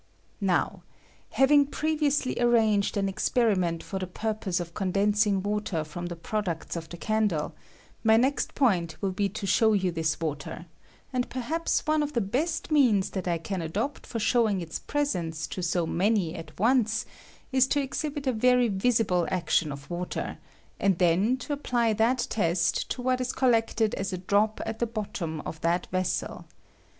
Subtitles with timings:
[0.41, 0.81] Now,
[1.29, 6.75] having previously arranged an experi ment for the purpose of condensing water from the products
[6.75, 7.53] of the candle,
[8.03, 10.65] my next point will be to show you this water;
[11.13, 15.45] and perhaps one of the best means that I can adopt for showing its presence
[15.45, 17.05] to so many at once
[17.51, 20.39] is to eshibit a very visible action of water,
[20.79, 24.87] and then to apply that test to what is collected as a drop at the
[24.87, 26.47] bottom of that vessel.